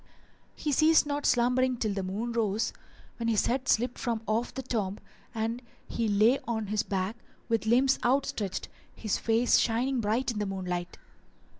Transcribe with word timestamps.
He 0.55 0.71
ceased 0.71 1.05
not 1.05 1.27
slumbering 1.27 1.77
till 1.77 1.93
the 1.93 2.01
moon 2.01 2.31
rose, 2.31 2.73
when 3.17 3.27
his 3.29 3.45
head 3.45 3.67
slipped 3.69 3.99
from 3.99 4.23
off 4.25 4.51
the 4.51 4.63
tomb 4.63 4.97
and 5.35 5.61
he 5.87 6.07
lay 6.07 6.39
on 6.47 6.65
his 6.73 6.81
back, 6.81 7.15
with 7.47 7.67
limbs 7.67 7.99
outstretched, 8.03 8.67
his 8.95 9.19
face 9.19 9.59
shining 9.59 10.01
bright 10.01 10.31
in 10.31 10.39
the 10.39 10.47
moonlight. 10.47 10.97